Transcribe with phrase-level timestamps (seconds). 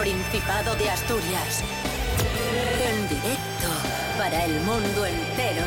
[0.00, 1.62] Principado de Asturias.
[2.82, 3.68] En directo
[4.16, 5.66] para el mundo entero.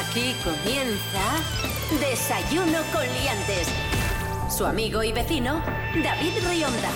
[0.00, 1.20] Aquí comienza
[2.00, 3.68] Desayuno con Liantes.
[4.50, 5.62] Su amigo y vecino,
[6.02, 6.90] David Rionda.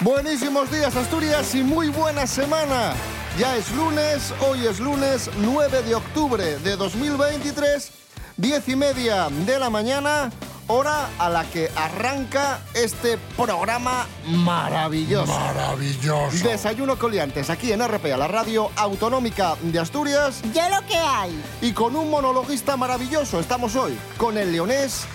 [0.00, 2.94] Buenísimos días Asturias y muy buena semana.
[3.38, 7.92] Ya es lunes, hoy es lunes 9 de octubre de 2023,
[8.36, 10.32] 10 y media de la mañana,
[10.68, 15.32] hora a la que arranca este programa maravilloso.
[15.32, 16.48] Maravilloso.
[16.48, 20.42] Desayuno Coliantes, aquí en RPA, la radio autonómica de Asturias.
[20.52, 21.42] Ya lo que hay.
[21.60, 25.06] Y con un monologuista maravilloso estamos hoy, con el leonés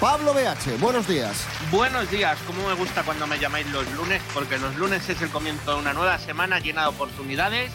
[0.00, 0.80] Pablo BH.
[0.80, 1.44] Buenos días.
[1.70, 5.30] Buenos días, como me gusta cuando me llamáis los lunes, porque los lunes es el
[5.30, 7.70] comienzo de una nueva semana llena de oportunidades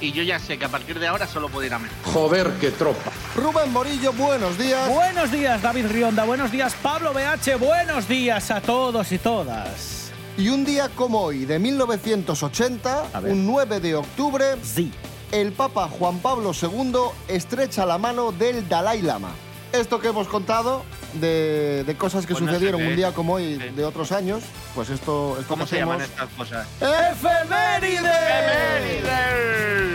[0.00, 1.94] y yo ya sé que a partir de ahora solo puedo ir a menos.
[2.04, 3.10] Joder, qué tropa.
[3.36, 4.88] Rubén Morillo, buenos días.
[4.88, 6.24] Buenos días, David Rionda.
[6.24, 7.56] Buenos días, Pablo BH.
[7.58, 10.10] Buenos días a todos y todas.
[10.38, 13.32] Y un día como hoy, de 1980, A ver.
[13.32, 14.90] un 9 de octubre, Sí.
[15.32, 16.92] el Papa Juan Pablo II
[17.28, 19.30] estrecha la mano del Dalai Lama.
[19.72, 20.82] Esto que hemos contado
[21.14, 23.68] de, de cosas que Pues no sé sucedieron un día como hoy Sí.
[23.76, 24.42] de otros años,
[24.74, 26.66] pues esto, esto ¿Cómo se llaman estas cosas?
[26.80, 28.02] ¡Efemérides!
[28.02, 29.89] Desayuno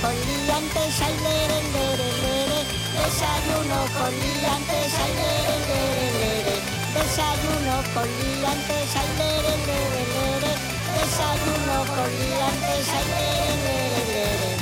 [0.00, 2.60] con liantes, ay, lere, lere.
[2.94, 6.56] Desayuno con liantes, ay, lere, lere.
[6.94, 10.52] Desayuno con liantes, ay, lere, lere.
[10.96, 13.64] Desayuno con liantes, ay, lere,
[14.12, 14.54] lere.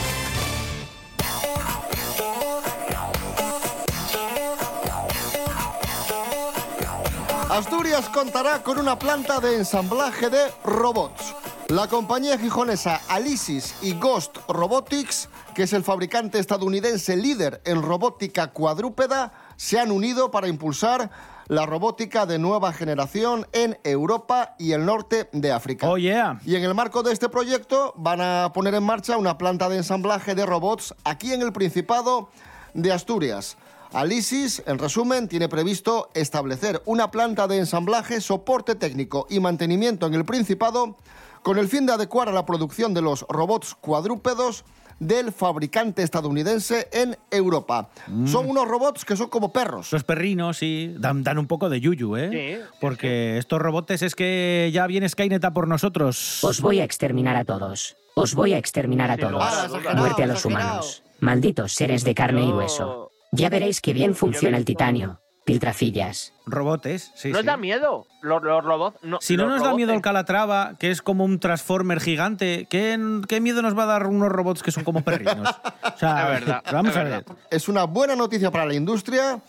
[7.50, 11.41] Asturias contará con una planta de ensamblaje de robots.
[11.72, 18.48] La compañía gijonesa Alisis y Ghost Robotics, que es el fabricante estadounidense líder en robótica
[18.48, 21.10] cuadrúpeda, se han unido para impulsar
[21.48, 25.88] la robótica de nueva generación en Europa y el norte de África.
[25.88, 26.38] Oh, yeah.
[26.44, 29.78] Y en el marco de este proyecto van a poner en marcha una planta de
[29.78, 32.28] ensamblaje de robots aquí en el Principado
[32.74, 33.56] de Asturias.
[33.94, 40.12] Alisis, en resumen, tiene previsto establecer una planta de ensamblaje, soporte técnico y mantenimiento en
[40.12, 40.98] el Principado
[41.42, 44.64] con el fin de adecuar a la producción de los robots cuadrúpedos
[44.98, 47.90] del fabricante estadounidense en Europa.
[48.26, 49.92] Son unos robots que son como perros.
[49.92, 52.28] Los perrinos, sí, dan, dan un poco de yuyu, ¿eh?
[52.30, 56.42] Sí, sí, Porque estos robotes es que ya viene Skynet a por nosotros.
[56.44, 57.96] Os voy a exterminar a todos.
[58.14, 59.42] Os voy a exterminar a todos.
[59.42, 61.02] Ah, Muerte a los humanos.
[61.20, 63.10] Malditos seres de carne y hueso.
[63.32, 65.21] Ya veréis que bien funciona el titanio.
[65.44, 66.32] Piltrafillas.
[66.46, 67.30] Robotes, sí.
[67.30, 67.46] ¿No os sí.
[67.46, 68.06] da miedo?
[68.20, 68.98] Los, los robots.
[69.02, 72.66] No, Si no nos da miedo el robots- Calatrava, que es como un Transformer gigante,
[72.70, 72.98] ¿qué,
[73.28, 75.48] qué miedo nos va a dar unos robots que son como perrinos?
[75.94, 77.24] O sea, Es verdad, vamos es a verdad.
[77.28, 77.36] ver.
[77.50, 79.40] Es una buena noticia para la industria.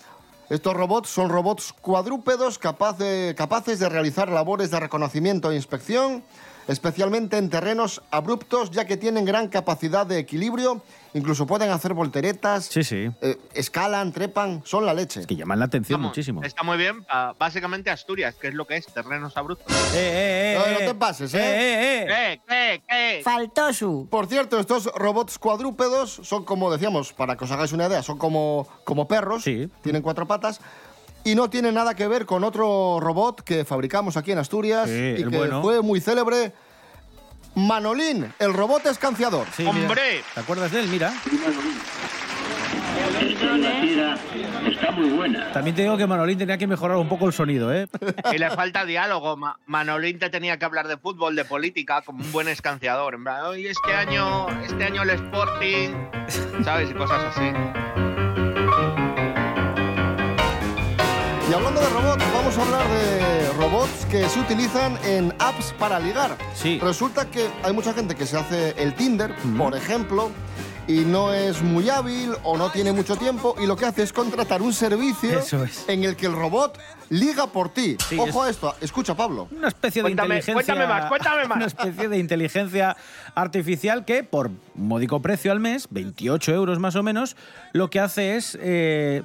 [0.50, 6.24] Estos robots son robots cuadrúpedos capaz de- capaces de realizar labores de reconocimiento e inspección,
[6.68, 10.82] especialmente en terrenos abruptos, ya que tienen gran capacidad de equilibrio,
[11.14, 13.10] incluso pueden hacer volteretas, Sí, sí.
[13.22, 15.26] eh, escalan, trepan, son la leche.
[15.26, 16.44] Que llaman la atención Vamos, muchísimo.
[16.44, 17.06] Está muy bien.
[17.10, 19.72] ah, básicamente Asturias, que es lo que es, terrenos abruptos.
[19.94, 20.88] Eh, eh, eh, No, no eh.
[20.88, 21.40] te pases, ¿eh?
[21.40, 22.82] Eh, eh, eh.
[22.88, 23.22] ¿Qué?
[23.24, 24.08] Faltó su.
[24.10, 28.18] Por cierto, estos robots cuadrúpedos son como decíamos, para que os hagáis una idea, son
[28.18, 29.70] como, como perros, Sí.
[29.82, 30.60] tienen cuatro patas.
[31.26, 35.16] Y no tiene nada que ver con otro robot que fabricamos aquí en Asturias Sí,
[35.18, 35.62] y que bueno.
[35.62, 36.52] fue muy célebre.
[37.56, 39.48] Manolín, el robot escanciador.
[39.56, 39.70] Sí, mira.
[39.88, 40.24] ¡Hombre!
[40.34, 40.88] ¿Te acuerdas de él?
[40.90, 41.14] Mira.
[44.66, 45.52] está muy buena.
[45.52, 47.88] También te digo que Manolín tenía que mejorar un poco el sonido, ¿eh?
[48.34, 49.38] Y le falta diálogo.
[49.38, 53.14] Ma- Manolín te tenía que hablar de fútbol, de política, como un buen escanciador.
[53.16, 55.90] En plan, hoy este año, este año el Sporting,
[56.64, 56.90] ¿sabes?
[56.92, 58.13] Y cosas así.
[61.54, 66.00] Y hablando de robots, vamos a hablar de robots que se utilizan en apps para
[66.00, 66.36] ligar.
[66.56, 66.80] Sí.
[66.82, 70.32] Resulta que hay mucha gente que se hace el Tinder, por ejemplo,
[70.88, 74.12] y no es muy hábil o no tiene mucho tiempo y lo que hace es
[74.12, 75.86] contratar un servicio Eso es.
[75.88, 76.80] en el que el robot
[77.10, 77.98] liga por ti.
[78.10, 79.48] Sí, Ojo es- a esto, escucha Pablo.
[79.56, 80.54] Una especie de Cuéntame- inteligencia.
[80.56, 81.58] cuéntame más, cuéntame más.
[81.58, 82.98] Una especie de inteligencia
[83.36, 87.38] artificial que, por módico precio al mes, 28 euros más o menos,
[87.74, 88.58] lo que hace es.
[88.60, 89.22] eh,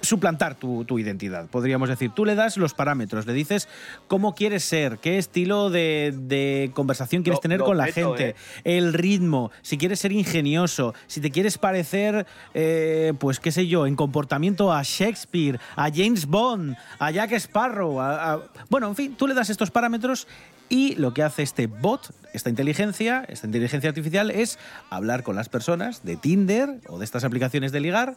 [0.00, 2.10] suplantar tu, tu identidad, podríamos decir.
[2.14, 3.68] Tú le das los parámetros, le dices
[4.06, 8.28] cómo quieres ser, qué estilo de, de conversación quieres Lo- tener lo con la gente,
[8.30, 8.34] ¿eh?
[8.64, 13.86] el ritmo, si quieres ser ingenioso, si te quieres parecer, eh, pues qué sé yo,
[13.86, 19.14] en comportamiento a Shakespeare, a James Bond, a Jack Sparrow, a- a- bueno, en fin,
[19.16, 20.28] tú le das estos parámetros
[20.70, 24.58] y lo que hace este bot, esta inteligencia, esta inteligencia artificial, es
[24.90, 28.16] hablar con las personas de Tinder o de estas aplicaciones de ligar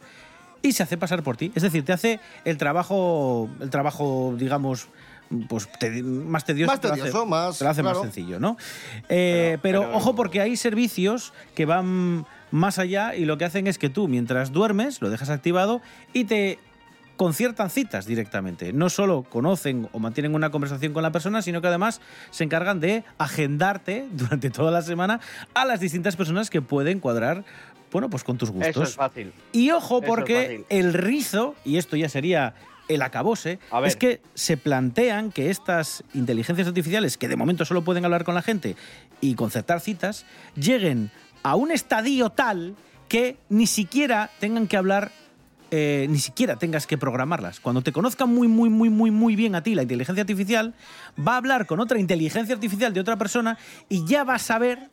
[0.62, 1.52] y se hace pasar por ti.
[1.54, 4.88] Es decir, te hace el trabajo, el trabajo, digamos,
[5.48, 7.98] pues te- más tedioso, Más te lo hace- tedioso, más- te lo hace claro.
[7.98, 8.56] más sencillo, ¿no?
[9.08, 13.66] Eh, pero, pero- ojo, porque hay servicios que van más allá y lo que hacen
[13.66, 15.80] es que tú, mientras duermes, lo dejas activado
[16.12, 16.58] y te
[17.16, 18.72] conciertan citas directamente.
[18.72, 22.00] No solo conocen o mantienen una conversación con la persona, sino que además
[22.30, 25.20] se encargan de agendarte durante toda la semana
[25.54, 27.44] a las distintas personas que pueden cuadrar,
[27.92, 28.70] bueno, pues con tus gustos.
[28.70, 29.32] Eso es fácil.
[29.52, 32.54] Y ojo, porque el rizo, y esto ya sería
[32.88, 38.04] el acabose, es que se plantean que estas inteligencias artificiales, que de momento solo pueden
[38.04, 38.76] hablar con la gente
[39.20, 41.10] y concertar citas, lleguen
[41.42, 42.74] a un estadio tal
[43.08, 45.12] que ni siquiera tengan que hablar.
[45.74, 47.58] eh, ni siquiera tengas que programarlas.
[47.58, 50.74] Cuando te conozca muy, muy, muy, muy, muy bien a ti la inteligencia artificial,
[51.16, 53.56] va a hablar con otra inteligencia artificial de otra persona
[53.88, 54.90] y ya va a saber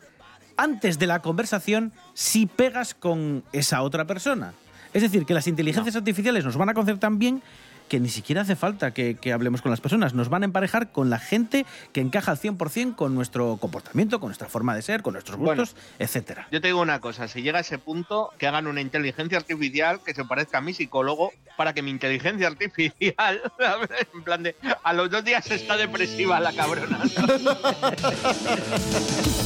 [0.60, 4.54] antes de la conversación si pegas con esa otra persona.
[4.94, 7.42] Es decir, que las inteligencias artificiales nos van a conocer tan bien
[7.90, 10.14] que ni siquiera hace falta que, que hablemos con las personas.
[10.14, 14.30] Nos van a emparejar con la gente que encaja al 100% con nuestro comportamiento, con
[14.30, 15.64] nuestra forma de ser, con nuestros Bueno.
[15.64, 16.48] gustos, etcétera.
[16.52, 20.00] Yo te digo una cosa, si llega a ese punto, que hagan una inteligencia artificial
[20.06, 23.42] que se parezca a mi psicólogo para que mi inteligencia artificial,
[24.14, 27.00] en plan de, a los dos días está depresiva la cabrona.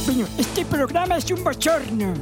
[0.06, 2.14] Bueno, este programa es un bochorno.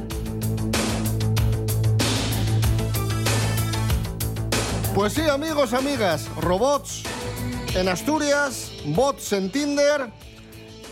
[4.95, 7.03] Pues sí, amigos, amigas, robots
[7.75, 10.09] en Asturias, bots en Tinder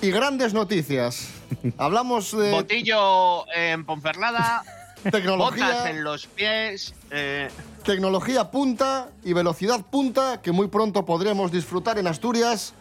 [0.01, 1.29] y grandes noticias.
[1.77, 4.63] Hablamos de Botillo en Ponferrada,
[5.03, 6.93] botas tecnología, en los pies.
[7.11, 7.49] eh,
[7.83, 12.73] tecnología punta y velocidad punta que muy pronto podremos disfrutar en Asturias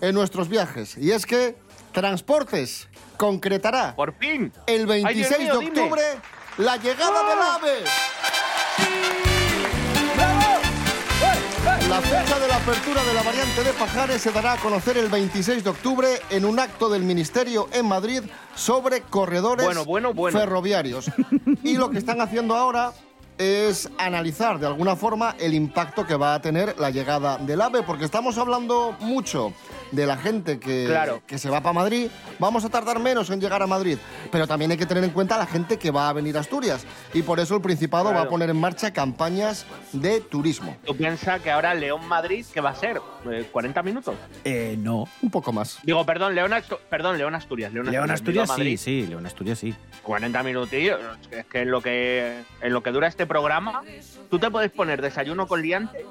[0.00, 0.96] en nuestros viajes.
[0.96, 1.56] Y es que
[1.92, 4.52] Transportes concretará por fin.
[4.66, 5.80] el Ay, 26 Dios mío, de dime.
[5.82, 6.02] octubre
[6.58, 7.84] la llegada del AVE.
[12.64, 16.46] apertura de la variante de Pajares se dará a conocer el 26 de octubre en
[16.46, 18.22] un acto del Ministerio en Madrid
[18.54, 20.38] sobre corredores Bueno, bueno, bueno.
[20.38, 21.10] ferroviarios.
[21.62, 22.94] Y lo que están haciendo ahora
[23.38, 27.82] es analizar de alguna forma el impacto que va a tener la llegada del AVE,
[27.82, 29.52] porque estamos hablando mucho
[29.90, 31.22] de la gente que, Claro.
[31.26, 32.08] que se va para Madrid.
[32.38, 33.98] Vamos a tardar menos en llegar a Madrid,
[34.30, 36.84] pero también hay que tener en cuenta la gente que va a venir a Asturias.
[37.12, 40.76] Y por eso el Principado va a poner en marcha campañas de turismo.
[40.84, 43.00] Tú piensas que ahora León-Madrid, ¿qué va a ser?
[43.30, 44.14] Eh, ¿40 minutos?
[44.44, 45.08] Eh, no.
[45.22, 45.78] Un poco más.
[45.82, 47.72] Digo, perdón, León, Astu- perdón, León Asturias.
[47.72, 49.74] León, León Asturias sí, Madrid, sí, León Asturias sí.
[50.02, 51.00] 40 minutillos.
[51.30, 53.82] Es que- Es lo que, en lo que dura este programa,
[54.30, 56.04] tú te puedes poner desayuno con liante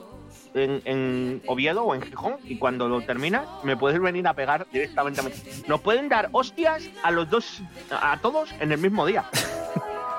[0.54, 4.68] en, en Oviedo o en Gijón y cuando lo terminas me puedes venir a pegar
[4.72, 5.32] directamente a mí.
[5.68, 7.62] Nos pueden dar hostias a los dos,
[7.92, 9.26] a todos en el mismo día.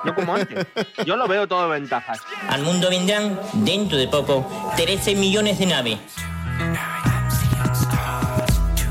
[0.03, 0.67] No como antes.
[1.05, 2.19] Yo lo veo todo de ventajas.
[2.47, 4.45] Al mundo vendrán, dentro de poco,
[4.75, 5.99] 13 millones de naves.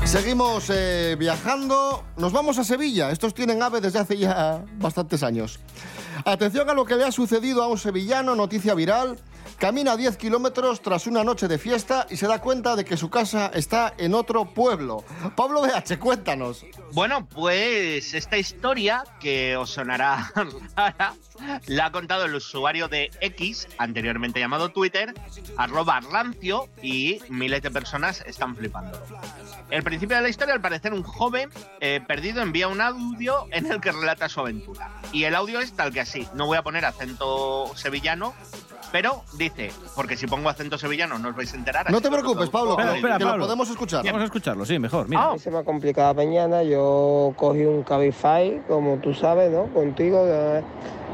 [0.03, 2.03] Seguimos eh, viajando.
[2.17, 3.11] Nos vamos a Sevilla.
[3.11, 5.59] Estos tienen AVE desde hace ya bastantes años.
[6.23, 9.17] Atención a lo que le ha sucedido a un sevillano, noticia viral.
[9.57, 13.09] Camina 10 kilómetros tras una noche de fiesta y se da cuenta de que su
[13.09, 15.03] casa está en otro pueblo.
[15.35, 16.65] Pablo BH, cuéntanos.
[16.91, 20.31] Bueno, pues esta historia que os sonará
[20.75, 21.13] rara,
[21.67, 25.13] la ha contado el usuario de X, anteriormente llamado Twitter,
[25.57, 29.01] arroba rancio, y miles de personas están flipando.
[29.69, 31.49] El principio de la historia, al parecer, un joven
[31.79, 34.89] eh, perdido envía un audio en el que relata su aventura.
[35.11, 36.27] Y el audio es tal que así.
[36.33, 38.33] No voy a poner acento sevillano,
[38.95, 41.91] pero dice, porque si pongo acento sevillano no os vais a enterar.
[41.91, 43.43] No te preocupes, lo- Pablo, Espera, que, espera, que lo Pablo.
[43.47, 44.05] podemos escuchar.
[44.05, 45.09] Vamos a escucharlo, sí, mejor.
[45.09, 45.31] Mira.
[45.33, 49.65] Ah, se me ha complicado la mañana, yo cogí un Cabify, como tú sabes, ¿no?
[49.73, 50.25] Contigo,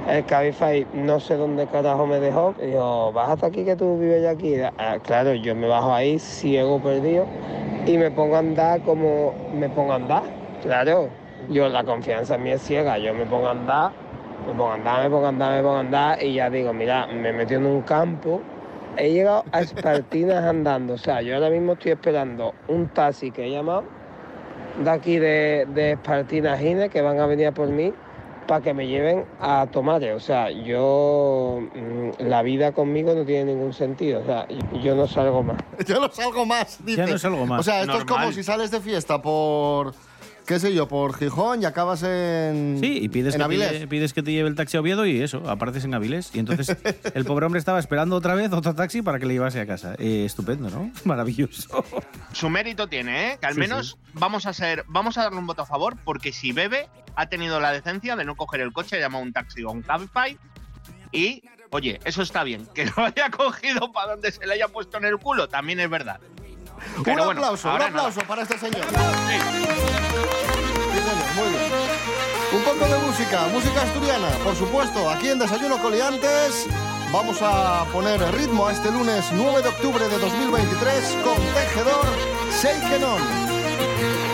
[0.07, 2.53] el Cabify no sé dónde carajo me dejó.
[2.61, 4.53] Y dijo, bájate aquí que tú vives ya aquí.
[4.77, 7.25] Ah, claro, yo me bajo ahí, ciego, perdido,
[7.87, 10.21] y me pongo a andar como me pongo a andar.
[10.61, 11.09] Claro,
[11.49, 13.91] yo la confianza en mí es ciega, yo me pongo a andar,
[14.45, 16.73] me pongo a andar, me pongo a andar, me pongo a andar, y ya digo,
[16.73, 18.41] mira, me metí en un campo.
[18.97, 23.45] He llegado a Espartinas andando, o sea, yo ahora mismo estoy esperando un taxi que
[23.45, 23.83] he llamado
[24.83, 27.93] de aquí de, de Espartinas Gine que van a venir a por mí
[28.47, 30.13] para que me lleven a Tomate.
[30.13, 34.21] O sea, yo mm, la vida conmigo no tiene ningún sentido.
[34.21, 34.47] O sea,
[34.81, 35.57] yo no salgo más.
[35.87, 36.97] Ya no salgo más, dice.
[36.97, 37.59] Ya no salgo más.
[37.61, 39.93] O sea, esto es como si sales de fiesta por,
[40.45, 43.71] qué sé yo, por Gijón y acabas en, Sí, y pides en que, te, Avilés.
[43.83, 46.31] lle- pides que te lleve el taxi a Oviedo y eso, apareces en Avilés.
[46.33, 46.75] Y entonces
[47.15, 49.95] el pobre hombre estaba esperando otra vez otro taxi para que le llevase a casa.
[49.99, 50.91] Eh, estupendo, ¿no?
[51.05, 51.83] Maravilloso.
[52.33, 53.37] su mérito tiene, ¿eh?
[53.39, 56.31] Que al Sí, menos vamos a ser, vamos a darle un voto a favor, porque
[56.33, 59.71] si bebe, ha tenido la decencia de no coger el coche, llama un taxi o
[59.71, 60.37] un Cabify
[61.11, 61.43] y
[61.73, 62.67] Oye, eso está bien.
[62.75, 65.89] Que lo haya cogido para donde se le haya puesto en el culo, también es
[65.89, 66.19] verdad.
[67.03, 68.85] Pero un bueno, aplauso, un aplauso para este señor.
[68.85, 68.97] Sí,
[70.99, 71.71] señor, muy bien.
[72.53, 76.67] Un poco de música, música asturiana, por supuesto, aquí en Desayuno Coliantes.
[77.13, 82.05] Vamos a poner ritmo a este lunes 9 de octubre de 2023 con Tejedor
[82.49, 84.30] Seikenon.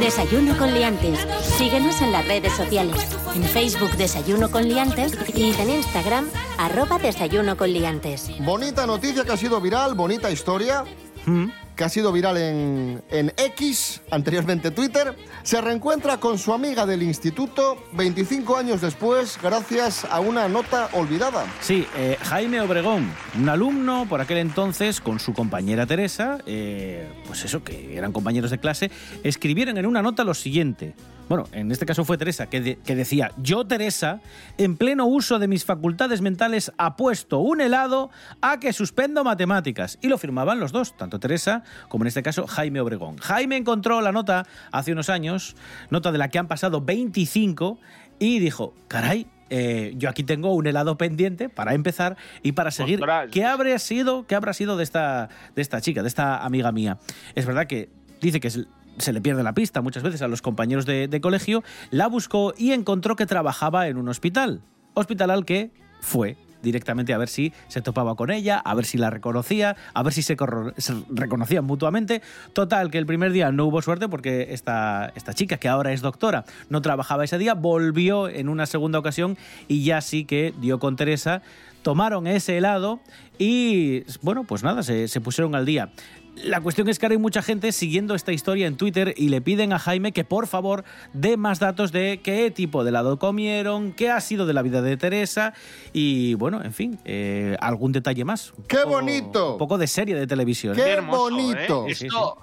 [0.00, 1.20] Desayuno con liantes.
[1.42, 2.96] Síguenos en las redes sociales.
[3.34, 6.26] En Facebook Desayuno con liantes y en Instagram
[6.56, 8.30] arroba Desayuno con liantes.
[8.40, 10.84] Bonita noticia que ha sido viral, bonita historia.
[11.80, 17.02] Que ha sido viral en, en X, anteriormente Twitter, se reencuentra con su amiga del
[17.02, 21.46] instituto 25 años después gracias a una nota olvidada.
[21.62, 27.46] Sí, eh, Jaime Obregón, un alumno por aquel entonces con su compañera Teresa, eh, pues
[27.46, 28.90] eso, que eran compañeros de clase,
[29.24, 30.94] escribieron en una nota lo siguiente.
[31.30, 34.20] Bueno, en este caso fue Teresa, que, de- que decía, yo Teresa,
[34.58, 38.10] en pleno uso de mis facultades mentales, apuesto un helado
[38.42, 39.96] a que suspendo matemáticas.
[40.02, 43.16] Y lo firmaban los dos, tanto Teresa como en este caso Jaime Obregón.
[43.18, 45.54] Jaime encontró la nota hace unos años,
[45.88, 47.78] nota de la que han pasado 25,
[48.18, 52.98] y dijo, caray, eh, yo aquí tengo un helado pendiente para empezar y para seguir.
[52.98, 53.30] Ostras.
[53.30, 56.98] ¿Qué habrá sido, qué habrá sido de esta, de esta chica, de esta amiga mía?
[57.36, 57.88] Es verdad que
[58.20, 58.66] dice que es-
[58.98, 62.72] se le pierde la pista muchas veces a los compañeros de, colegio, la buscó y
[62.72, 64.62] encontró que trabajaba en un hospital.
[64.94, 65.70] Hospital al que
[66.00, 70.02] fue directamente a ver si se topaba con ella, a ver si la reconocía, a
[70.02, 70.36] ver si se,
[70.76, 72.20] se reconocían mutuamente.
[72.52, 76.02] Total, que el primer día no hubo suerte porque esta, esta chica, que ahora es
[76.02, 80.78] doctora, no trabajaba ese día, volvió en una segunda ocasión y ya sí que dio
[80.78, 81.42] con Teresa,
[81.82, 83.00] tomaron ese helado
[83.38, 85.90] y, bueno, pues nada, se, se pusieron al día.
[86.44, 89.40] La cuestión es que ahora hay mucha gente siguiendo esta historia en Twitter y le
[89.42, 93.92] piden a Jaime que por favor dé más datos de qué tipo de helado comieron,
[93.92, 95.52] qué ha sido de la vida de Teresa
[95.92, 98.52] y bueno, en fin, eh, algún detalle más.
[98.68, 99.52] ¡Qué bonito!
[99.52, 100.76] Un poco de serie de televisión.
[100.76, 101.86] ¡Qué hermoso, bonito!
[101.88, 101.90] ¿eh?
[101.92, 102.38] Esto,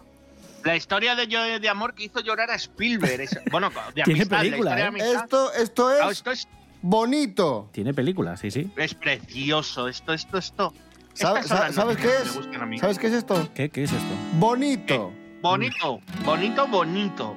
[0.63, 3.22] La historia de, yo- de amor que hizo llorar a Spielberg.
[3.22, 5.15] es- bueno, de Tiene amistad, película, la historia de ¿eh?
[5.15, 5.24] amistad.
[5.24, 6.48] Esto, esto Claro, es esto es,
[6.82, 7.70] bonito.
[7.72, 8.70] Tiene película, sí, sí.
[8.78, 9.88] es precioso.
[9.88, 10.74] Esto, esto, esto.
[11.14, 12.26] ¿Sabe- Estas son sa- las ¿Sabes qué es?
[12.26, 12.80] me gustan a mí.
[12.80, 13.50] ¿Sabes qué es esto?
[13.54, 14.14] ¿Qué, qué es esto?
[14.40, 15.12] Bonito.
[15.42, 17.36] Bonito, bonito, bonito.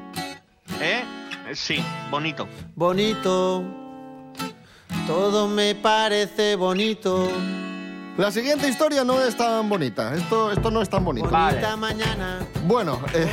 [0.81, 1.03] ¿Eh?
[1.49, 2.47] Eh, Sí, bonito.
[2.77, 3.65] Bonito,
[5.07, 7.29] todo me parece bonito.
[8.17, 10.15] La siguiente historia no es tan bonita.
[10.15, 11.29] Esto, esto no es tan bonito.
[11.29, 12.41] Bonita mañana.
[12.67, 13.27] Bueno, eh,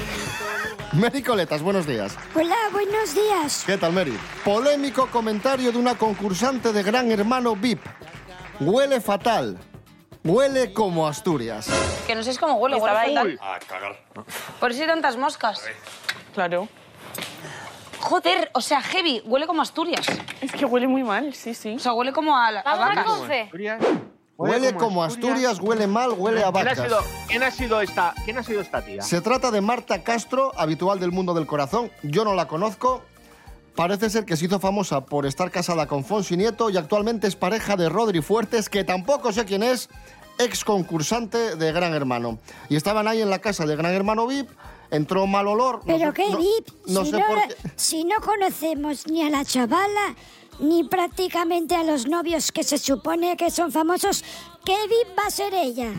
[0.94, 2.16] Mary Coletas, buenos días.
[2.34, 3.64] Hola, buenos días.
[3.66, 4.18] ¿Qué tal, Mary?
[4.44, 7.82] Polémico comentario de una concursante de Gran Hermano VIP.
[8.60, 9.58] Huele fatal.
[10.24, 11.70] Huele como Asturias.
[12.06, 13.40] Que no sé cómo huele, huele fatal.
[13.42, 14.00] A cagar.
[14.60, 15.62] Por eso hay tantas moscas.
[16.34, 16.68] Claro.
[18.00, 20.06] Joder, o sea, heavy, huele como Asturias.
[20.42, 21.76] Es que huele muy mal, sí, sí.
[21.76, 23.06] O sea, huele como a, la- a vacas.
[24.38, 26.86] Huele como Asturias, huele mal, huele a ¿Quién ha, vacas.
[26.86, 29.02] sido, quién, ha sido esta, ¿Quién ha sido esta tía?
[29.02, 31.92] Se trata de Marta Castro, habitual del mundo del corazón.
[32.04, 33.02] Yo no la conozco.
[33.76, 37.36] Parece ser que se hizo famosa por estar casada con Fonsi Nieto y actualmente es
[37.36, 39.90] pareja de Rodri Fuertes, que tampoco sé quién es,
[40.40, 42.38] ex concursante de Gran Hermano.
[42.70, 44.50] Y estaban ahí en la casa de Gran Hermano VIP
[44.92, 45.80] entró mal olor.
[45.80, 47.56] no Pero sé- qué no- VIP, no si, sé no, por qué.
[47.76, 50.16] si no conocemos ni a la chavala,
[50.60, 54.24] ni prácticamente a los novios que se supone que son famosos,
[54.66, 55.92] ¿qué VIP va a ser ella?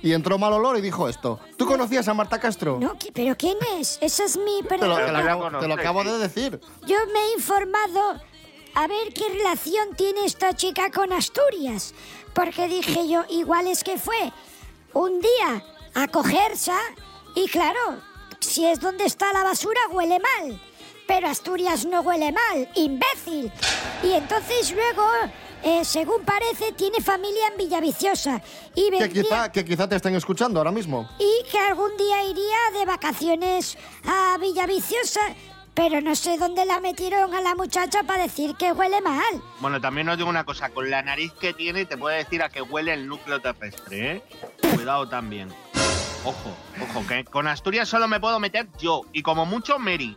[0.00, 1.40] Y entró mal olor y dijo esto.
[1.56, 2.78] ¿Tú conocías a Marta Castro?
[2.80, 3.98] No, ¿qui- ¿Pero quién es?
[4.00, 5.18] Esa es mi Te lo, te lo pregunta.
[5.18, 6.60] acabo, te lo acabo de decir.
[6.86, 8.20] Yo me he informado
[8.74, 11.94] a ver qué relación tiene esta chica con Asturias.
[12.32, 14.32] Porque dije yo, igual es que fue
[14.94, 15.64] un día
[15.94, 16.70] a cogerse
[17.34, 17.80] y claro,
[18.48, 20.60] si es donde está la basura huele mal.
[21.06, 23.50] Pero Asturias no huele mal, imbécil.
[24.02, 25.06] Y entonces luego,
[25.62, 28.42] eh, según parece, tiene familia en Villaviciosa.
[28.74, 31.08] Y Que vendría- quizá, que quizá te estén escuchando ahora mismo.
[31.18, 35.20] y que algún día iría de vacaciones a Villaviciosa,
[35.72, 39.42] pero no sé dónde la metieron a la muchacha para decir que huele mal.
[39.60, 42.50] Bueno, también os digo una cosa, con la nariz que tiene te puede decir a
[42.50, 44.22] que huele el núcleo terrestre, ¿eh?
[44.74, 45.54] Cuidado también.
[46.24, 50.16] Ojo, ojo, que con Asturias solo me puedo meter yo y como mucho Mary.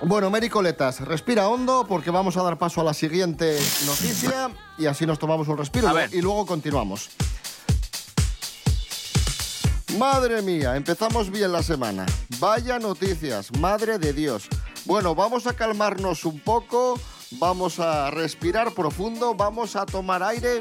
[0.00, 4.86] Bueno, Mary Coletas, respira hondo porque vamos a dar paso a la siguiente noticia y
[4.86, 7.10] así nos tomamos un respiro y luego continuamos.
[9.96, 12.06] Madre mía, empezamos bien la semana.
[12.38, 14.48] Vaya noticias, madre de Dios.
[14.84, 17.00] Bueno, vamos a calmarnos un poco,
[17.32, 20.60] vamos a respirar profundo, vamos a tomar aire,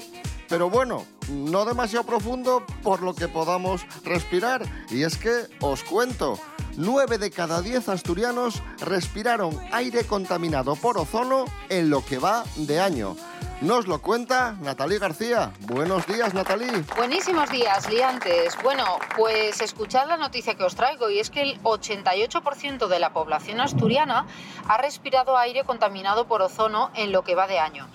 [0.50, 4.63] pero bueno, no demasiado profundo por lo que podamos respirar.
[4.89, 6.39] Y es que os cuento,
[6.77, 12.80] 9 de cada 10 asturianos respiraron aire contaminado por ozono en lo que va de
[12.80, 13.16] año.
[13.62, 15.51] Nos lo cuenta Natalí García.
[15.62, 16.68] Buenos días, Natalí.
[16.96, 18.56] Buenísimos días, liantes.
[18.62, 23.13] Bueno, pues escuchad la noticia que os traigo y es que el 88% de la
[23.13, 24.27] población asturiana
[24.68, 27.88] ha respirado aire contaminado por ozono en lo que va de año.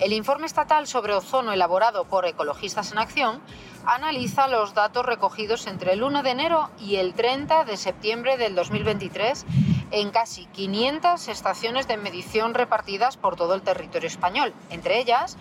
[0.00, 3.42] El informe estatal sobre ozono elaborado por Ecologistas en Acción
[3.84, 8.54] analiza los datos recogidos entre el 1 de enero y el 30 de septiembre del
[8.54, 9.44] 2023
[9.90, 15.36] en casi 500 estaciones de medición repartidas por todo el territorio español, entre ellas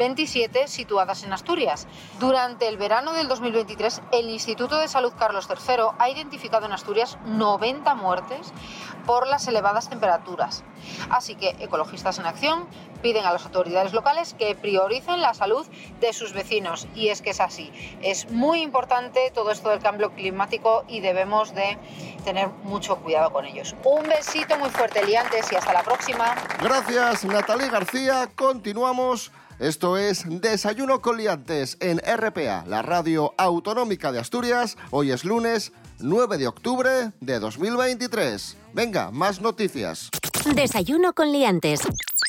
[0.00, 1.86] 27 situadas en Asturias.
[2.18, 7.18] Durante el verano del 2023, el Instituto de Salud Carlos III ha identificado en Asturias
[7.26, 8.50] 90 muertes
[9.04, 10.64] por las elevadas temperaturas.
[11.10, 12.66] Así que Ecologistas en Acción
[13.02, 15.66] piden a las autoridades locales que prioricen la salud
[16.00, 16.88] de sus vecinos.
[16.94, 17.70] Y es que es así.
[18.00, 21.76] Es muy importante todo esto del cambio climático y debemos de
[22.24, 23.76] tener mucho cuidado con ellos.
[23.84, 26.34] Un besito muy fuerte, liantes, y hasta la próxima.
[26.62, 28.30] Gracias, Natalí García.
[28.34, 29.30] Continuamos.
[29.60, 34.78] Esto es Desayuno con Liantes en RPA, la radio autonómica de Asturias.
[34.90, 38.56] Hoy es lunes 9 de octubre de 2023.
[38.72, 40.08] Venga, más noticias.
[40.54, 41.80] Desayuno con liantes.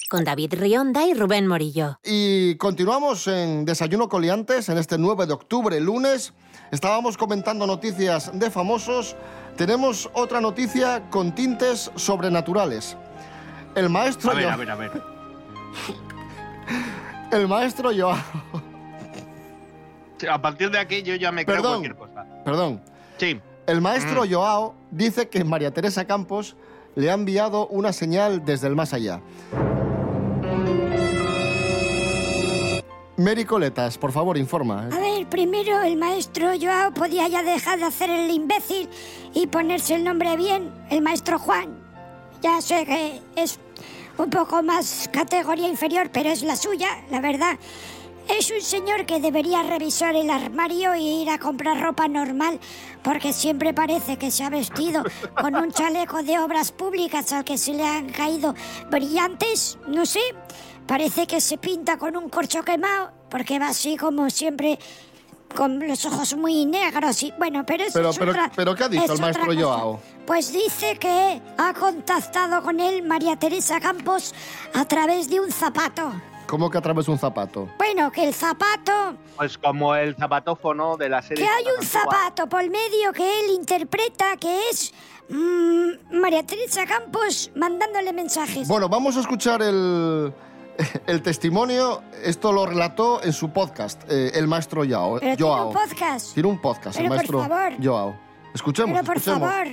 [0.09, 1.97] Con David Rionda y Rubén Morillo.
[2.03, 6.33] Y continuamos en Desayuno con Liantes en este 9 de octubre, lunes.
[6.69, 9.15] Estábamos comentando noticias de famosos.
[9.55, 12.97] Tenemos otra noticia con tintes sobrenaturales.
[13.73, 14.91] El maestro A ver, Yo- a ver, a ver.
[17.31, 18.17] El maestro Joao.
[20.29, 21.71] A partir de aquí yo ya me creo Perdón.
[21.81, 22.25] cualquier cosa.
[22.45, 22.81] Perdón.
[23.17, 23.39] Sí.
[23.65, 24.31] El maestro Mm.
[24.33, 26.55] Joao dice que María Teresa Campos
[26.95, 29.21] le ha enviado una señal desde el más allá.
[33.17, 34.87] Mary Coletas, por favor, informa.
[34.91, 38.89] A ver, primero el maestro Joao podía ya dejar de hacer el imbécil
[39.33, 41.69] y ponerse el nombre bien, el maestro Juan.
[42.41, 43.59] Ya sé que es
[44.17, 47.57] un poco más categoría inferior, pero es la suya, la verdad.
[48.29, 52.59] Es un señor que debería revisar el armario y ir a comprar ropa normal,
[53.03, 55.03] porque siempre parece que se ha vestido
[55.41, 58.53] con un chaleco de obras públicas al que se le han caído
[58.89, 60.21] brillantes, no sé.
[60.87, 64.77] Parece que se pinta con un corcho quemado, porque va así como siempre
[65.55, 68.83] con los ojos muy negros y bueno, pero eso Pero, es pero, otra- pero ¿qué
[68.85, 69.53] ha dicho el maestro.
[69.53, 69.99] Joao?
[70.25, 74.33] Pues dice que ha contactado con él María Teresa Campos
[74.73, 76.11] a través de un zapato.
[76.47, 77.69] ¿Cómo que a través de un zapato?
[77.77, 81.43] Bueno, que el zapato, Pues como el zapatófono de la serie.
[81.45, 84.93] que hay un zapato por medio que él interpreta que es
[85.29, 88.67] mm, María Teresa Campos mandándole mensajes.
[88.67, 90.33] Bueno, vamos a escuchar el,
[91.07, 92.03] el testimonio.
[92.23, 95.19] Esto lo relató en su podcast, eh, el maestro Joao.
[95.19, 95.67] Pero tiene Joao.
[95.69, 96.33] un podcast.
[96.33, 97.73] Tiene un podcast, el Pero por maestro favor.
[97.85, 98.15] Joao.
[98.53, 99.49] Escuchemos, Pero por escuchemos.
[99.49, 99.67] favor,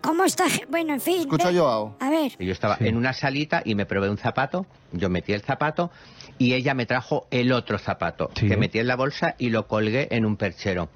[0.00, 0.44] ¿cómo está?
[0.68, 1.20] Bueno, en fin.
[1.20, 1.96] Escucha, ve- Joao.
[2.00, 2.32] A ver.
[2.38, 5.90] Yo estaba en una salita y me probé un zapato, yo metí el zapato
[6.38, 10.08] y ella me trajo el otro zapato, que metí en la bolsa y lo colgué
[10.10, 10.88] en un perchero.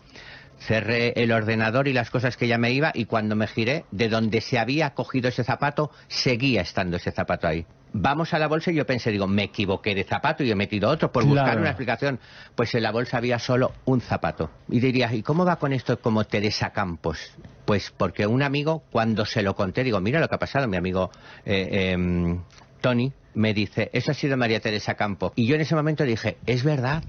[0.66, 4.08] Cerré el ordenador y las cosas que ya me iba y cuando me giré, de
[4.08, 7.66] donde se había cogido ese zapato, seguía estando ese zapato ahí.
[7.94, 10.88] Vamos a la bolsa y yo pensé, digo, me equivoqué de zapato y he metido
[10.88, 11.60] otro por buscar Claro.
[11.60, 12.18] una explicación.
[12.54, 14.50] Pues en la bolsa había solo un zapato.
[14.70, 17.18] Y dirías, ¿y cómo va con esto como Teresa Campos?
[17.66, 20.78] Pues porque un amigo, cuando se lo conté, digo, mira lo que ha pasado, mi
[20.78, 21.10] amigo
[21.44, 22.40] eh, em,
[22.80, 25.32] Tony me dice, eso ha sido María Teresa Campos.
[25.36, 27.02] Y yo en ese momento dije, es verdad,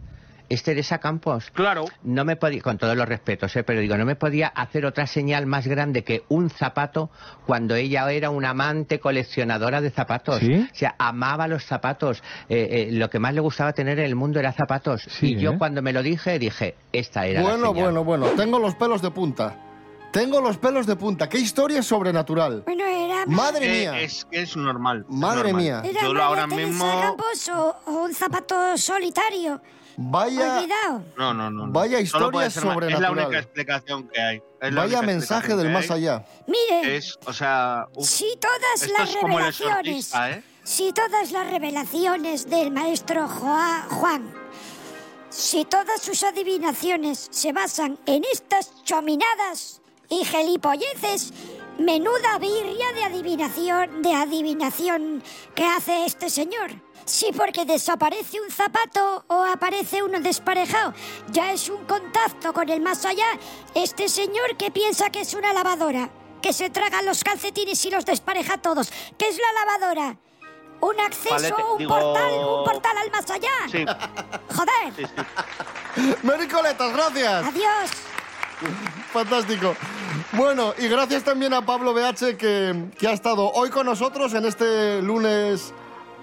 [0.53, 1.49] es Teresa Campos.
[1.53, 1.85] Claro.
[2.03, 3.63] No me podía, con todos los respetos, ¿eh?
[3.63, 7.09] pero digo, no me podía hacer otra señal más grande que un zapato
[7.45, 10.39] cuando ella era una amante coleccionadora de zapatos.
[10.39, 10.67] ¿Sí?
[10.71, 12.23] O sea, amaba los zapatos.
[12.49, 15.01] Eh, eh, lo que más le gustaba tener en el mundo era zapatos.
[15.09, 15.57] Sí, y yo ¿eh?
[15.57, 17.83] cuando me lo dije, dije, esta era la Bueno, señal.
[17.83, 18.25] bueno, bueno.
[18.35, 19.55] Tengo los pelos de punta.
[20.13, 21.27] Tengo los pelos de punta.
[21.27, 22.61] ¡Qué historia sobrenatural!
[22.65, 23.25] Bueno, era...
[23.25, 23.99] Madre Eh, mía.
[24.01, 25.05] es que es normal.
[25.09, 25.61] es Madre normal.
[25.61, 25.81] mía.
[25.83, 27.01] Era Yo María ahora Teresa mismo.
[27.01, 29.59] Campos o, o un zapato solitario.
[29.97, 31.03] Vaya, Olvidado.
[31.17, 31.65] No, no, no.
[31.67, 31.71] no.
[31.73, 33.25] Vaya Solo puede historia ser ma- Es la sobrenatural.
[33.27, 34.37] única explicación que hay.
[34.61, 35.97] Es la vaya única mensaje explicación del que más hay.
[36.07, 36.25] allá.
[36.47, 37.87] Mire, Es, o sea.
[37.95, 39.77] uf, si todas esto las es como el revelaciones,
[40.13, 40.43] exorcista, ¿eh?
[40.63, 44.31] si todas las revelaciones del maestro Joa- Juan,
[45.29, 49.81] si todas sus adivinaciones se basan en estas chominadas
[50.21, 51.33] y gelipolleces,
[51.77, 55.23] menuda birria de adivinación, de adivinación
[55.55, 56.71] que hace este señor.
[57.05, 60.93] Sí, porque desaparece un zapato o aparece uno desparejado.
[61.31, 63.25] Ya es un contacto con el más allá.
[63.75, 66.09] Este señor que piensa que es una lavadora,
[66.41, 68.91] que se traga los calcetines y los despareja todos.
[69.17, 70.17] ¿Qué es la lavadora?
[70.79, 73.49] Un acceso, Palete, un digo- portal, un portal al más allá.
[73.71, 73.85] Sí,
[74.55, 74.93] Joder.
[74.95, 76.15] sí, sí.
[76.23, 77.45] Mericoletas, gracias.
[77.45, 77.89] Adiós.
[79.11, 79.75] Fantástico.
[80.33, 84.45] Bueno, y gracias también a Pablo BH que, que ha estado hoy con nosotros en
[84.45, 85.73] este lunes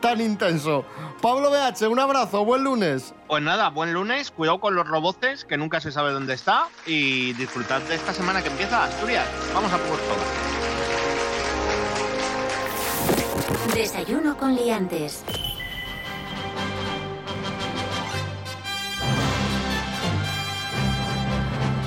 [0.00, 0.84] tan intenso.
[1.20, 3.14] Pablo BH, un abrazo, buen lunes.
[3.28, 7.34] Pues nada, buen lunes, cuidado con los roboces, que nunca se sabe dónde está, y
[7.34, 9.26] disfrutad de esta semana que empieza Asturias.
[9.54, 10.50] Vamos a por todo.
[13.74, 15.22] Desayuno con liantes.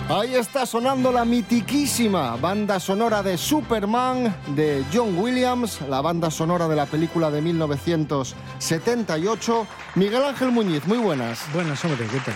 [0.09, 6.67] Ahí está sonando la mitiquísima banda sonora de Superman de John Williams, la banda sonora
[6.67, 9.65] de la película de 1978.
[9.95, 11.39] Miguel Ángel Muñiz, muy buenas.
[11.53, 12.33] Buenas, hombre, ¿qué tal?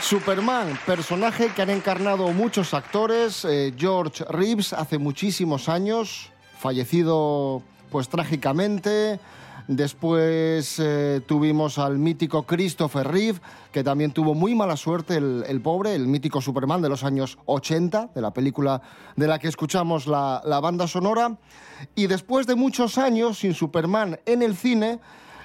[0.00, 3.44] Superman, personaje que han encarnado muchos actores.
[3.44, 9.20] eh, George Reeves hace muchísimos años, fallecido pues trágicamente.
[9.68, 15.60] Después eh, tuvimos al mítico Christopher Reeve, que también tuvo muy mala suerte, el, el
[15.60, 18.82] pobre, el mítico Superman de los años 80, de la película
[19.16, 21.38] de la que escuchamos la, la banda sonora.
[21.94, 25.00] Y después de muchos años sin Superman en el cine,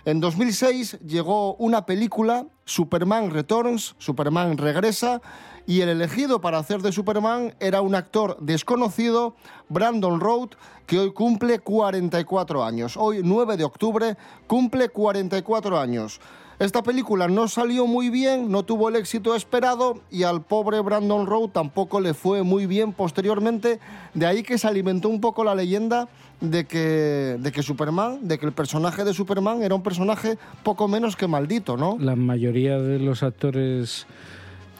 [0.06, 5.22] en 2006 llegó una película, Superman Returns, Superman regresa,
[5.68, 9.36] y el elegido para hacer de Superman era un actor desconocido,
[9.68, 10.52] Brandon Road,
[10.88, 12.96] que hoy cumple 44 años.
[12.96, 14.16] Hoy, 9 de octubre,
[14.48, 16.22] cumple 44 años.
[16.60, 21.28] Esta película no salió muy bien, no tuvo el éxito esperado y al pobre Brandon
[21.28, 23.80] Road tampoco le fue muy bien posteriormente.
[24.16, 26.08] De ahí que se alimentó un poco la leyenda
[26.42, 30.88] de que, de que Superman, de que el personaje de Superman era un personaje poco
[30.88, 31.98] menos que maldito, ¿no?
[32.00, 34.08] La mayoría de los actores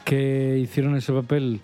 [0.08, 1.60] que hicieron ese papel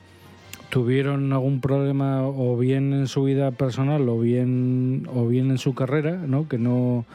[0.69, 5.75] tuvieron algún problema o bien en su vida personal o bien o bien en su
[5.75, 6.47] carrera, ¿no?
[6.47, 7.07] Que no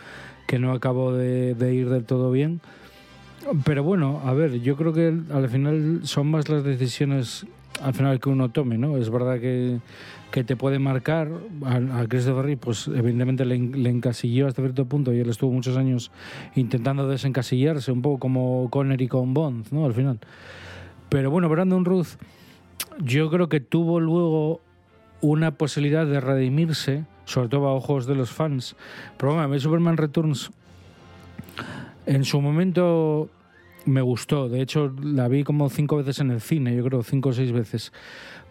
[0.47, 2.61] que no acabó de, de ir del todo bien.
[3.63, 7.45] Pero bueno, a ver, yo creo que al final son más las decisiones
[7.79, 8.97] al final que uno tome, ¿no?
[8.97, 9.77] Es verdad que,
[10.31, 11.29] que te puede marcar
[11.63, 15.51] a, a Christopher Reeve, pues evidentemente le, le encasilló hasta cierto punto y él estuvo
[15.51, 16.11] muchos años
[16.55, 19.85] intentando desencasillarse, un poco como Connery con Bond, ¿no?
[19.85, 20.19] Al final.
[21.09, 22.07] Pero bueno, Brandon Ruth,
[22.99, 24.61] yo creo que tuvo luego
[25.21, 28.75] una posibilidad de redimirse, sobre todo a ojos de los fans.
[29.17, 30.51] Pero bueno, a mí Superman Returns
[32.05, 33.29] en su momento
[33.85, 34.49] me gustó.
[34.49, 37.51] De hecho, la vi como cinco veces en el cine, yo creo, cinco o seis
[37.51, 37.91] veces.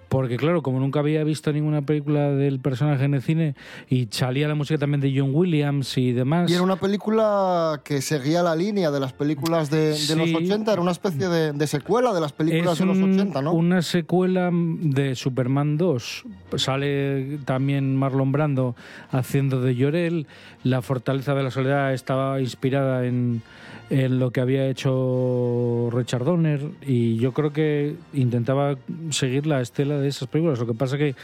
[0.08, 3.54] Porque claro, como nunca había visto ninguna película del personaje en el cine
[3.90, 6.50] y salía la música también de John Williams y demás.
[6.50, 10.14] Y era una película que seguía la línea de las películas de, de Sí.
[10.16, 13.42] los 80, era una especie de, de secuela de las películas de los un- 80,
[13.42, 13.52] ¿no?
[13.52, 16.24] una secuela de Superman 2.
[16.56, 18.74] Sale también Marlon Brando
[19.10, 20.26] haciendo de Llorel.
[20.64, 23.42] La Fortaleza de la Soledad estaba inspirada en,
[23.90, 28.76] en lo que había hecho Richard Donner y yo creo que intentaba
[29.10, 30.58] seguir la estela de esas películas.
[30.58, 31.14] Lo que pasa que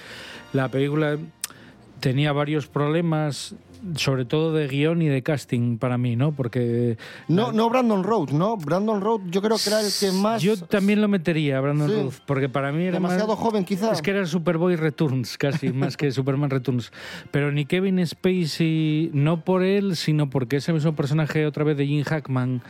[0.53, 1.17] la película
[2.01, 3.55] tenía varios problemas
[3.97, 6.33] sobre todo de guion y de casting para mí, ¿no?
[6.33, 6.97] Porque
[7.29, 8.57] No, no Brandon Rhodes, ¿no?
[8.57, 10.41] Brandon Rhodes yo creo que era el que más...
[10.41, 11.95] yo también lo metería, Brandon Sí.
[11.95, 13.93] Routh, porque para mí era Demasiado más- joven, quizá.
[13.93, 16.93] Es que era Superboy Returns, casi, más que Superman Returns.
[17.31, 21.87] Pero ni Kevin Spacey, no por él, sino porque ese mismo personaje otra vez de
[21.87, 22.63] Jim Hackman,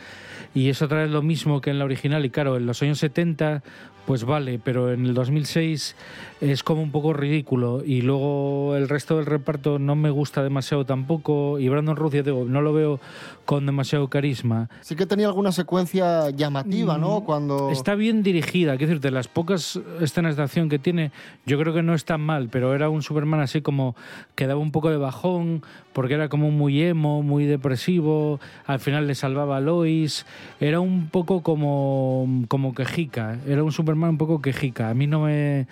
[0.53, 2.99] y es otra vez lo mismo que en la original, y claro, en los años
[2.99, 3.63] 70,
[4.05, 5.95] pues vale, pero en el 2006
[6.41, 10.85] es como un poco ridículo, y luego el resto del reparto no me gusta demasiado
[10.85, 12.99] tampoco, y Brandon Routh, ya digo, no lo veo
[13.45, 14.69] con demasiado carisma.
[14.81, 17.21] Sí que tenía alguna secuencia llamativa, ¿no?
[17.21, 17.69] Cuando...
[17.69, 21.11] Mm, Está bien dirigida, quiero decirte, las pocas escenas de acción que tiene,
[21.45, 23.95] yo creo que no están mal, pero era un Superman así como
[24.35, 25.63] que daba un poco de bajón,
[25.93, 30.25] porque era como muy emo, muy depresivo, al final le salvaba a Lois,
[30.59, 35.21] era un poco como, como quejica, era un Superman un poco quejica, a mí no
[35.21, 35.67] me,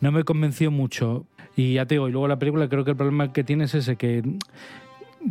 [0.00, 1.24] no me convenció mucho.
[1.56, 3.74] Y ya te digo, y luego la película creo que el problema que tiene es
[3.74, 4.22] ese, que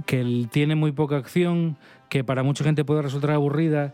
[0.05, 1.77] que tiene muy poca acción,
[2.10, 3.93] que para mucha gente puede resultar aburrida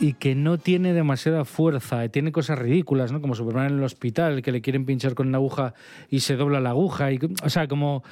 [0.00, 3.20] y que no tiene demasiada fuerza, tiene cosas ridículas, ¿no?
[3.20, 5.74] Como Superman en el hospital, que le quieren pinchar con una aguja
[6.10, 8.02] y se dobla la aguja, y, o sea, como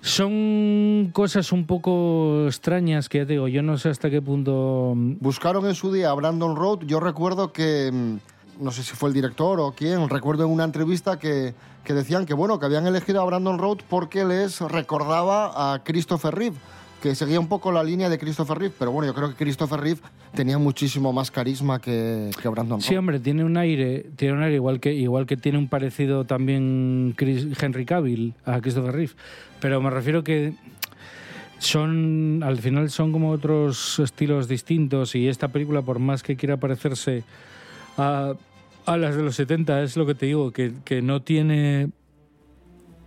[0.00, 4.92] son cosas un poco extrañas que ya te digo, yo no sé hasta qué punto...
[4.94, 6.80] Buscaron en su día a Brandon Road.
[6.86, 8.16] Yo recuerdo que, mm,
[8.60, 12.26] no sé si fue el director o quién, recuerdo en una entrevista que, que decían
[12.26, 16.56] que, bueno, que habían elegido a Brandon Road porque les recordaba a Christopher Reeve,
[17.02, 19.80] que seguía un poco la línea de Christopher Reeve, pero bueno, yo creo que Christopher
[19.80, 20.00] Reeve
[20.34, 22.88] tenía muchísimo más carisma que, que Brandon Road.
[22.88, 26.24] Sí, hombre, tiene un aire, tiene un aire igual que igual que tiene un parecido
[26.24, 29.12] también Chris- Henry Cavill a Christopher Reeve,
[29.60, 30.54] pero me refiero que
[31.58, 36.56] son al final son como otros estilos distintos y esta película por más que quiera
[36.56, 37.24] parecerse
[37.96, 38.34] a,
[38.86, 41.90] las de los 70 es lo que te digo que, que no tiene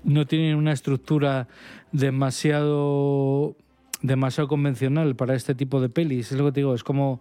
[0.04, 1.48] no tiene una estructura
[1.92, 3.56] demasiado
[4.02, 6.32] demasiado convencional para este tipo de pelis.
[6.32, 7.20] Es lo que te digo, es como,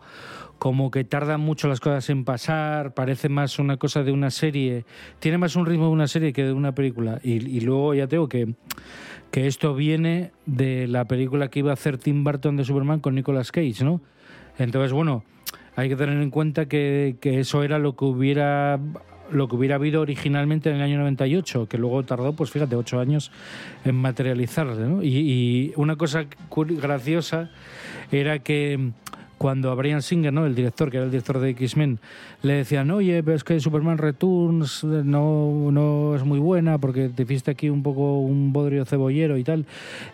[0.59, 4.85] como que tardan mucho las cosas en pasar, parece más una cosa de una serie,
[5.19, 7.19] tiene más un ritmo de una serie que de una película.
[7.23, 8.55] Y, luego ya te digo que,
[9.31, 13.15] que esto viene de la película que iba a hacer Tim Burton de Superman con
[13.15, 14.01] Nicolas Cage, ¿no?
[14.59, 15.25] Entonces, bueno,
[15.77, 18.81] hay que tener en cuenta que, que eso era lo que hubiera
[19.31, 23.01] lo que hubiera habido originalmente en el año 98, que luego tardó, pues fíjate, ocho
[23.01, 23.33] años
[23.85, 24.83] en materializarse.
[25.03, 27.51] Y, y una cosa graciosa
[28.13, 28.93] era que
[29.39, 30.47] cuando a Brian Singer, ¿no?
[30.47, 31.99] el director, que era el director de X-Men,
[32.43, 37.25] le decían, oye, pero es que Superman Returns no, no es muy buena porque te
[37.25, 39.67] hiciste aquí un poco un bodrio cebollero y tal.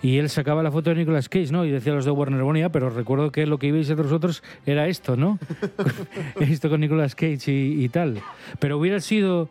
[0.02, 1.64] Y él sacaba la foto de Nicolas Cage, ¿no?
[1.64, 3.94] Y decía a los de Warner, bueno, ya, pero recuerdo que lo que ibais a
[3.94, 5.38] vosotros era esto, ¿no?
[6.40, 8.20] esto con Nicolas Cage y, y tal.
[8.58, 9.48] Pero hubiera sido...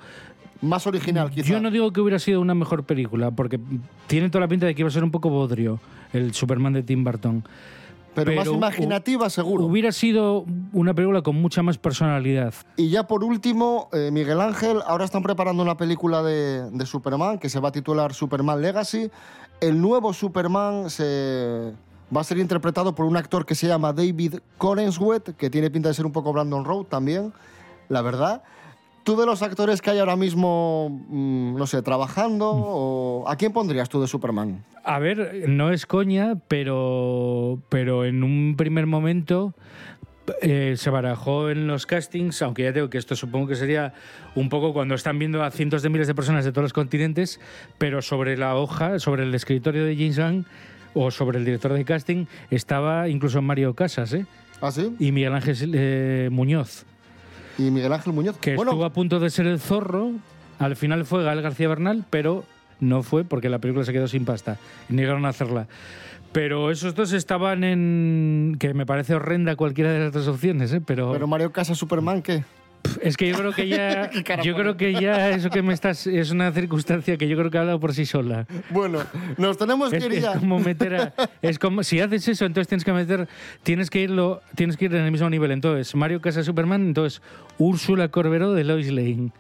[0.62, 1.50] Más original, quizá.
[1.50, 3.60] Yo no digo que hubiera sido una mejor película, porque
[4.06, 5.80] tiene toda la pinta de que iba a ser un poco bodrio
[6.14, 7.44] el Superman de Tim Burton.
[8.14, 9.66] Pero, más imaginativa, seguro.
[9.66, 12.54] Hubiera sido una película con mucha más personalidad.
[12.76, 17.40] Y ya por último, eh, Miguel Ángel, ahora están preparando una película de, de Superman
[17.40, 19.10] que se va a titular Superman Legacy.
[19.62, 21.74] El nuevo Superman se
[22.16, 25.90] va a ser interpretado por un actor que se llama David Corenswet, que tiene pinta
[25.90, 27.34] de ser un poco Brandon Road también,
[27.88, 28.44] la verdad.
[29.04, 33.52] ¿Tú de los actores que hay ahora mismo, mm, no sé, trabajando, o a quién
[33.52, 34.64] pondrías tú de Superman?
[34.84, 39.56] A ver, no es coña, pero, pero en un primer momento
[40.42, 43.94] eh, se barajó en los castings, aunque ya tengo que esto supongo que sería
[44.36, 47.40] un poco cuando están viendo a cientos de miles de personas de todos los continentes,
[47.78, 50.46] pero sobre la hoja, sobre el escritorio de James Gunn
[50.94, 54.26] o sobre el director de casting estaba incluso Mario Casas, ¿eh?
[54.62, 54.96] ¿Ah, sí?
[55.00, 56.86] Y Miguel Ángel eh, Muñoz.
[57.62, 58.38] Y Miguel Ángel Muñoz.
[58.38, 60.12] Que estuvo a punto de ser el zorro,
[60.60, 62.44] al final fue Gael García Bernal, pero
[62.80, 64.58] no fue porque la película se quedó sin pasta
[64.90, 65.68] y negaron a hacerla.
[66.32, 68.56] Pero esos dos estaban en.
[68.58, 70.82] que me parece horrenda cualquiera de las dos opciones, ¿eh?
[70.86, 71.12] Pero.
[71.12, 72.44] Pero Mario Casas Superman, ¿qué?
[73.02, 74.10] Es que yo creo que ya.
[74.14, 76.06] ¿Qué cara yo creo que ya eso que me estás.
[76.08, 78.46] es una circunstancia que yo creo que ha hablado por sí sola.
[78.70, 79.00] Bueno,
[79.38, 80.34] nos tenemos Es, que ir es ya.
[80.40, 83.28] como meter a- es como si haces eso entonces tienes que meter
[83.64, 87.22] tienes que irlo tienes que ir en el mismo nivel entonces Mario Casas Superman entonces
[87.58, 89.32] Úrsula Corberó de Lois Lane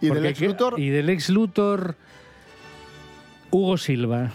[0.00, 0.78] ¿Y del ex que- Luthor?
[0.80, 1.96] y del ex Luthor
[3.50, 4.32] Hugo Silva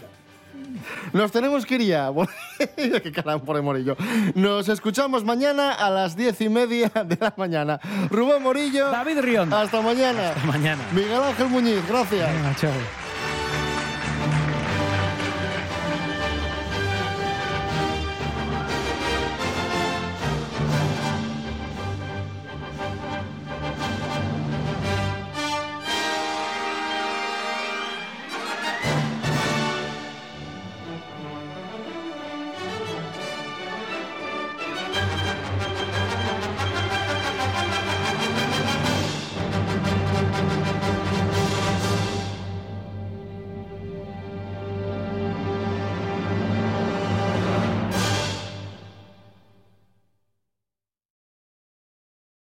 [1.14, 2.12] Nos tenemos que ir ya.
[2.76, 3.96] Qué cara pone Morillo.
[4.36, 7.80] Nos escuchamos mañana a las diez y media de la mañana.
[8.10, 8.90] Rubén Morillo.
[8.90, 9.54] David Rion.
[9.54, 10.30] Hasta mañana.
[10.30, 10.84] Hasta mañana.
[10.94, 12.34] Miguel Ángel Muñiz, gracias.
[12.34, 13.09] Venga, chao